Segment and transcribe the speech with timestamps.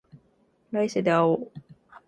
[0.71, 1.51] 来世で会おう